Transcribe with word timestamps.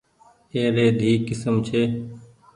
اي 0.53 0.61
ري 0.75 0.85
دئي 0.99 1.13
ڪسم 1.27 1.53
ڇي۔ 1.67 1.81